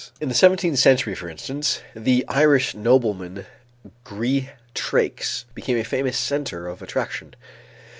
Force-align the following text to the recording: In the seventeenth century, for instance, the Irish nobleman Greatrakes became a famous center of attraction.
In 0.19 0.29
the 0.29 0.33
seventeenth 0.33 0.79
century, 0.79 1.13
for 1.13 1.29
instance, 1.29 1.79
the 1.95 2.25
Irish 2.27 2.73
nobleman 2.73 3.45
Greatrakes 4.03 5.45
became 5.53 5.77
a 5.77 5.83
famous 5.83 6.17
center 6.17 6.67
of 6.67 6.81
attraction. 6.81 7.35